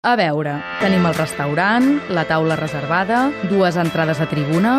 A 0.00 0.14
veure, 0.16 0.54
tenim 0.80 1.02
el 1.04 1.12
restaurant, 1.12 1.84
la 2.16 2.22
taula 2.24 2.54
reservada, 2.56 3.18
dues 3.50 3.76
entrades 3.76 4.22
a 4.24 4.26
tribuna... 4.30 4.78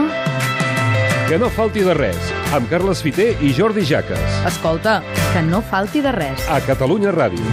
Que 1.30 1.38
no 1.38 1.46
falti 1.54 1.84
de 1.86 1.94
res, 1.94 2.32
amb 2.58 2.66
Carles 2.72 3.04
Fiter 3.06 3.28
i 3.46 3.52
Jordi 3.54 3.86
Jaques. 3.86 4.40
Escolta, 4.50 4.96
que 5.30 5.46
no 5.46 5.62
falti 5.62 6.02
de 6.02 6.10
res. 6.18 6.50
A 6.50 6.58
Catalunya 6.66 7.14
Ràdio. 7.14 7.46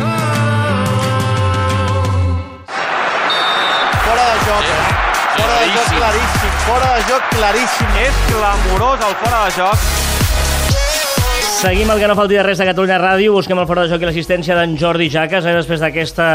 Fora 4.00 4.26
de 4.32 4.42
joc, 4.48 4.72
eh? 4.72 4.82
Fora 5.36 5.60
de 5.60 5.70
joc 5.76 5.94
claríssim, 6.00 6.58
fora 6.64 6.92
de 6.96 7.08
joc 7.12 7.32
claríssim. 7.36 7.96
És 8.08 8.26
clamorós 8.32 9.10
el 9.12 9.18
fora 9.26 9.44
de 9.44 9.58
joc. 9.60 10.07
Seguim 11.58 11.90
el 11.90 11.98
que 11.98 12.06
no 12.06 12.14
falti 12.14 12.36
de 12.38 12.42
res 12.46 12.60
a 12.62 12.66
Catalunya 12.68 13.00
Ràdio, 13.02 13.32
busquem 13.34 13.58
el 13.58 13.66
fora 13.66 13.82
de 13.82 13.90
joc 13.90 14.04
i 14.04 14.06
l'assistència 14.06 14.54
d'en 14.54 14.76
Jordi 14.78 15.08
Jaques, 15.10 15.42
eh, 15.42 15.54
després 15.56 15.82
d'aquesta... 15.82 16.26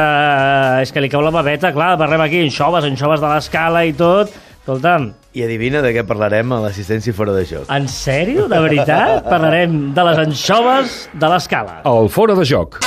És 0.84 0.92
que 0.92 1.00
li 1.00 1.08
cau 1.12 1.24
la 1.24 1.32
babeta, 1.32 1.72
clar, 1.72 1.94
parlem 2.02 2.26
aquí, 2.26 2.42
anxoves, 2.44 2.84
anxoves 2.90 3.24
de 3.24 3.30
l'escala 3.32 3.86
i 3.88 3.94
tot. 3.96 4.34
Escolta'm, 4.64 5.10
I 5.36 5.46
adivina 5.48 5.80
de 5.84 5.94
què 5.96 6.04
parlarem 6.08 6.52
a 6.56 6.60
l'assistència 6.66 7.16
fora 7.16 7.36
de 7.36 7.46
joc. 7.48 7.72
en 7.72 7.88
sèrio, 7.88 8.50
de 8.52 8.60
veritat? 8.68 9.24
Parlarem 9.32 9.94
de 9.96 10.10
les 10.10 10.26
anxoves 10.28 11.06
de 11.14 11.32
l'escala. 11.32 11.80
El 11.88 12.12
fora 12.12 12.36
de 12.36 12.44
joc. 12.48 12.84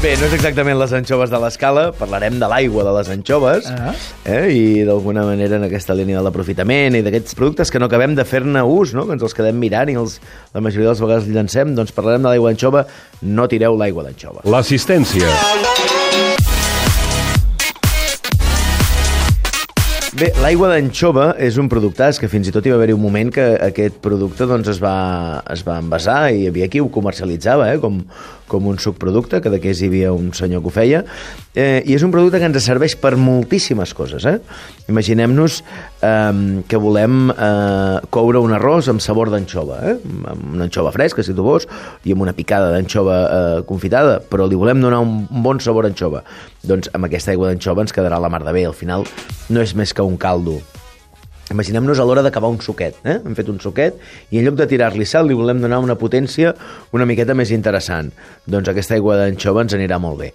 Bé, 0.00 0.14
no 0.16 0.24
és 0.30 0.32
exactament 0.32 0.78
les 0.80 0.94
anxoves 0.96 1.28
de 1.28 1.36
l'escala, 1.42 1.90
parlarem 1.92 2.38
de 2.40 2.48
l'aigua 2.48 2.86
de 2.86 2.92
les 2.96 3.10
anxoves, 3.12 3.66
Ah. 3.68 3.92
eh? 4.24 4.46
i 4.48 4.84
d'alguna 4.88 5.26
manera 5.28 5.58
en 5.60 5.66
aquesta 5.66 5.92
línia 5.92 6.16
de 6.16 6.24
l'aprofitament 6.24 6.96
i 6.96 7.02
d'aquests 7.04 7.36
productes 7.36 7.68
que 7.70 7.78
no 7.78 7.84
acabem 7.84 8.14
de 8.16 8.24
fer-ne 8.24 8.62
ús, 8.64 8.94
no? 8.96 9.04
que 9.04 9.12
ens 9.12 9.22
els 9.22 9.36
quedem 9.36 9.60
mirant 9.60 9.92
i 9.92 9.98
els, 10.00 10.16
la 10.54 10.62
majoria 10.64 10.88
de 10.88 10.94
les 10.94 11.04
vegades 11.04 11.28
els 11.28 11.36
llancem, 11.36 11.74
doncs 11.76 11.92
parlarem 11.92 12.22
de 12.24 12.32
l'aigua 12.32 12.48
d'anxova, 12.48 12.86
no 13.20 13.46
tireu 13.46 13.76
l'aigua 13.76 14.08
d'anxova. 14.08 14.40
L'assistència. 14.48 15.28
Bé, 20.16 20.32
l'aigua 20.42 20.72
d'anxova 20.72 21.34
és 21.38 21.56
un 21.56 21.68
producte 21.70 22.08
que 22.20 22.28
fins 22.28 22.48
i 22.48 22.52
tot 22.52 22.64
hi 22.66 22.72
va 22.72 22.80
haver 22.80 22.94
un 22.96 23.00
moment 23.00 23.30
que 23.32 23.44
aquest 23.62 24.00
producte 24.02 24.44
doncs, 24.48 24.66
es, 24.68 24.80
va, 24.82 25.42
es 25.48 25.62
va 25.64 25.78
envasar 25.78 26.32
i 26.32 26.42
hi 26.42 26.48
havia 26.50 26.68
qui 26.68 26.80
ho 26.82 26.88
comercialitzava 26.92 27.70
eh, 27.72 27.78
com, 27.80 28.00
com 28.50 28.66
un 28.70 28.80
subproducte, 28.82 29.40
que 29.40 29.52
d'aquest 29.52 29.84
hi 29.84 29.90
havia 29.90 30.12
un 30.16 30.32
senyor 30.36 30.64
que 30.64 30.70
ho 30.70 30.74
feia, 30.74 31.04
eh, 31.54 31.80
i 31.86 31.94
és 31.94 32.04
un 32.06 32.10
producte 32.14 32.40
que 32.42 32.48
ens 32.50 32.66
serveix 32.66 32.96
per 32.98 33.14
moltíssimes 33.20 33.94
coses. 33.96 34.26
Eh? 34.26 34.36
Imaginem-nos 34.90 35.60
eh, 36.02 36.64
que 36.68 36.82
volem 36.82 37.30
eh, 37.30 38.00
coure 38.10 38.42
un 38.42 38.56
arròs 38.58 38.90
amb 38.90 39.04
sabor 39.04 39.30
d'anxova, 39.32 39.78
eh? 39.92 39.96
amb 40.34 40.50
una 40.56 40.66
anxova 40.66 40.92
fresca, 40.96 41.24
si 41.26 41.36
tu 41.36 41.46
vols, 41.46 41.68
i 42.04 42.16
amb 42.16 42.26
una 42.26 42.34
picada 42.36 42.72
d'anxova 42.74 43.20
eh, 43.22 43.62
confitada, 43.70 44.18
però 44.20 44.50
li 44.50 44.58
volem 44.58 44.82
donar 44.82 45.00
un, 45.06 45.24
un 45.30 45.46
bon 45.46 45.62
sabor 45.62 45.86
a 45.86 45.94
anxova. 45.94 46.24
Doncs 46.66 46.90
amb 46.96 47.06
aquesta 47.08 47.34
aigua 47.34 47.52
d'anxova 47.52 47.86
ens 47.86 47.94
quedarà 47.94 48.18
la 48.20 48.32
mar 48.32 48.42
de 48.44 48.54
bé. 48.56 48.66
Al 48.66 48.76
final 48.76 49.06
no 49.48 49.62
és 49.62 49.76
més 49.78 49.94
que 49.94 50.04
un 50.04 50.18
caldo. 50.20 50.60
Imaginem-nos 51.50 51.98
a 51.98 52.06
l'hora 52.06 52.22
d'acabar 52.22 52.48
un 52.52 52.60
suquet. 52.62 53.00
Eh? 53.02 53.18
Hem 53.26 53.34
fet 53.34 53.48
un 53.50 53.58
suquet 53.62 53.96
i 54.30 54.38
en 54.38 54.46
lloc 54.46 54.58
de 54.60 54.68
tirar-li 54.70 55.06
sal 55.08 55.26
li 55.26 55.34
volem 55.34 55.62
donar 55.62 55.80
una 55.82 55.98
potència 55.98 56.54
una 56.94 57.06
miqueta 57.10 57.34
més 57.34 57.50
interessant. 57.54 58.12
Doncs 58.46 58.70
aquesta 58.70 58.94
aigua 58.94 59.18
d'anxova 59.18 59.66
ens 59.66 59.74
anirà 59.74 59.98
molt 59.98 60.22
bé. 60.22 60.30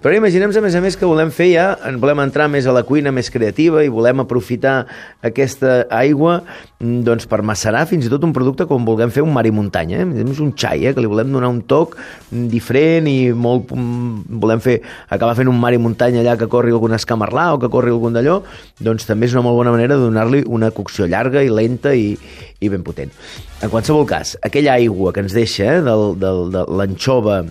Però 0.00 0.14
imaginem 0.16 0.48
a 0.48 0.60
més 0.64 0.74
a 0.74 0.80
més 0.80 0.94
que 0.96 1.04
volem 1.04 1.28
fer 1.28 1.50
ja, 1.50 1.64
en 1.84 1.98
volem 2.00 2.22
entrar 2.22 2.46
més 2.48 2.64
a 2.64 2.72
la 2.72 2.86
cuina 2.88 3.10
més 3.12 3.28
creativa 3.28 3.82
i 3.84 3.90
volem 3.92 4.22
aprofitar 4.22 4.86
aquesta 5.20 5.74
aigua 5.92 6.38
mm, 6.80 7.02
doncs, 7.04 7.26
per 7.28 7.42
macerar 7.44 7.82
fins 7.90 8.08
i 8.08 8.12
tot 8.12 8.24
un 8.24 8.32
producte 8.32 8.64
com 8.64 8.88
vulguem 8.88 9.12
fer 9.12 9.20
un 9.20 9.34
mar 9.34 9.44
i 9.44 9.52
muntanya. 9.52 10.00
Eh? 10.00 10.24
És 10.24 10.40
un 10.40 10.54
xai, 10.56 10.86
eh? 10.88 10.94
que 10.96 11.04
li 11.04 11.10
volem 11.10 11.28
donar 11.36 11.52
un 11.52 11.60
toc 11.68 11.98
mm, 11.98 12.48
diferent 12.48 13.12
i 13.12 13.18
molt, 13.36 13.76
mm, 13.76 14.40
volem 14.40 14.64
fer, 14.64 14.78
acabar 15.12 15.36
fent 15.36 15.52
un 15.52 15.60
mar 15.60 15.74
i 15.76 15.82
muntanya 15.84 16.24
allà 16.24 16.38
que 16.40 16.48
corri 16.48 16.72
algun 16.72 16.96
escamarlà 16.96 17.50
o 17.52 17.60
que 17.60 17.68
corri 17.68 17.92
algun 17.92 18.16
d'allò, 18.16 18.40
doncs 18.80 19.04
també 19.04 19.28
és 19.28 19.36
una 19.36 19.44
molt 19.44 19.60
bona 19.60 19.76
manera 19.76 20.00
de 20.00 20.08
donar-li 20.08 20.46
una 20.48 20.72
cocció 20.72 21.04
llarga 21.12 21.44
i 21.44 21.52
lenta 21.52 21.92
i, 21.92 22.14
i 22.56 22.72
ben 22.72 22.88
potent. 22.88 23.12
En 23.60 23.68
qualsevol 23.68 24.08
cas, 24.08 24.38
aquella 24.40 24.80
aigua 24.80 25.12
que 25.12 25.28
ens 25.28 25.36
deixa 25.36 25.74
eh, 25.76 25.80
del, 25.84 26.14
del, 26.24 26.46
de 26.56 26.68
l'anxova 26.72 27.42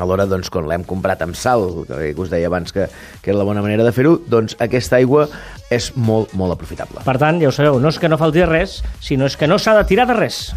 alhora, 0.00 0.26
doncs, 0.26 0.50
quan 0.50 0.66
l'hem 0.68 0.84
comprat 0.88 1.22
amb 1.24 1.36
sal, 1.38 1.84
que 1.86 2.14
us 2.20 2.32
deia 2.32 2.48
abans 2.50 2.74
que, 2.74 2.88
que 3.22 3.32
era 3.32 3.38
la 3.38 3.46
bona 3.46 3.62
manera 3.64 3.86
de 3.86 3.92
fer-ho, 3.94 4.16
doncs 4.30 4.56
aquesta 4.62 4.98
aigua 4.98 5.28
és 5.70 5.90
molt, 5.96 6.34
molt 6.38 6.56
aprofitable. 6.56 7.04
Per 7.06 7.16
tant, 7.20 7.40
ja 7.42 7.50
ho 7.50 7.54
sabeu, 7.54 7.78
no 7.82 7.92
és 7.92 8.00
que 8.00 8.10
no 8.10 8.18
falti 8.20 8.44
res, 8.48 8.80
sinó 9.04 9.28
és 9.30 9.38
que 9.38 9.50
no 9.50 9.58
s'ha 9.58 9.76
de 9.78 9.84
tirar 9.90 10.08
de 10.10 10.18
res. 10.18 10.48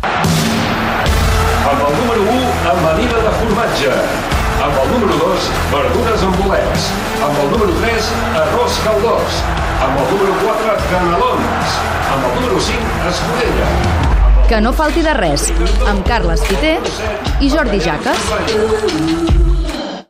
Amb 1.68 1.84
el 1.84 1.94
número 2.00 2.24
1, 2.34 2.50
amanida 2.74 3.24
de 3.26 3.36
formatge. 3.42 3.94
Amb 4.58 4.78
el 4.84 4.88
número 4.94 5.18
2, 5.22 5.50
verdures 5.74 6.24
amb 6.28 6.40
bolets. 6.42 6.88
Amb 7.28 7.42
el 7.44 7.52
número 7.54 7.76
3, 7.84 8.12
arròs 8.42 8.80
caldós. 8.86 9.42
Amb 9.86 10.00
el 10.02 10.14
número 10.14 10.38
4, 10.46 10.78
canelons. 10.94 11.82
Amb 12.08 12.30
el 12.32 12.40
número 12.40 12.64
5, 12.72 12.96
escudella. 13.12 14.27
Que 14.48 14.62
no 14.62 14.72
falti 14.72 15.02
de 15.04 15.14
res, 15.18 15.50
amb 15.92 16.08
Carles 16.08 16.46
Fiter 16.48 16.78
i 17.44 17.52
Jordi 17.52 17.82
Jaques. 17.84 19.37